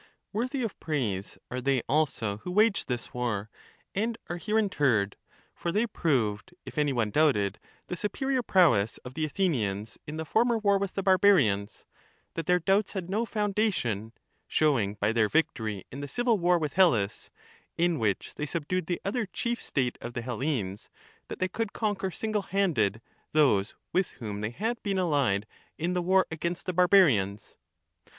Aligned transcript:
Worthy 0.33 0.63
of 0.63 0.79
praise 0.79 1.37
are 1.51 1.61
they 1.61 1.83
also 1.87 2.37
who 2.37 2.49
waged 2.51 2.87
this 2.87 3.13
war, 3.13 3.51
and 3.93 4.17
are 4.31 4.37
here 4.37 4.57
interred; 4.57 5.15
for 5.53 5.71
they 5.71 5.85
proved, 5.85 6.55
if 6.65 6.79
any 6.79 6.91
one 6.91 7.11
doubted 7.11 7.59
the 7.85 7.95
superior 7.95 8.41
prowess 8.41 8.97
of 9.05 9.13
the 9.13 9.25
Athenians 9.25 9.99
in 10.07 10.17
the 10.17 10.25
former 10.25 10.57
war 10.57 10.79
with 10.79 10.95
the 10.95 11.03
barbarians, 11.03 11.85
that 12.33 12.47
their 12.47 12.57
doubts 12.57 12.93
had 12.93 13.11
no 13.11 13.27
foundation— 13.27 14.11
showing 14.47 14.95
by 14.95 15.11
their 15.11 15.29
victory 15.29 15.85
in 15.91 16.01
the 16.01 16.07
civil 16.07 16.39
war 16.39 16.57
with 16.57 16.73
Hellas, 16.73 17.29
in 17.77 17.99
which 17.99 18.33
they 18.33 18.47
subdued 18.47 18.87
the 18.87 18.99
other 19.05 19.27
chief 19.27 19.61
state 19.61 19.99
of 20.01 20.15
the 20.15 20.23
Hellenes, 20.23 20.89
that 21.27 21.37
they 21.37 21.47
could 21.47 21.73
conquer 21.73 22.09
single 22.09 22.41
handed 22.41 23.01
those 23.33 23.75
with 23.93 24.13
whom 24.13 24.41
they 24.41 24.49
had 24.49 24.81
been 24.81 24.97
allied 24.97 25.45
in 25.77 25.93
the 25.93 26.01
war 26.01 26.25
against 26.31 26.65
the 26.65 26.73
barbarians. 26.73 27.55